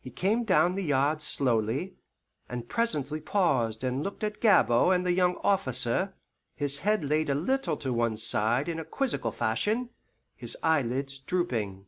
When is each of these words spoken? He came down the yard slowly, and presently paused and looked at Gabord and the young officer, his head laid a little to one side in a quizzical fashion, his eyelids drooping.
He 0.00 0.08
came 0.08 0.44
down 0.44 0.76
the 0.76 0.82
yard 0.82 1.20
slowly, 1.20 1.98
and 2.48 2.70
presently 2.70 3.20
paused 3.20 3.84
and 3.84 4.02
looked 4.02 4.24
at 4.24 4.40
Gabord 4.40 4.96
and 4.96 5.04
the 5.04 5.12
young 5.12 5.36
officer, 5.44 6.14
his 6.54 6.78
head 6.78 7.04
laid 7.04 7.28
a 7.28 7.34
little 7.34 7.76
to 7.76 7.92
one 7.92 8.16
side 8.16 8.70
in 8.70 8.78
a 8.78 8.84
quizzical 8.86 9.30
fashion, 9.30 9.90
his 10.34 10.56
eyelids 10.62 11.18
drooping. 11.18 11.84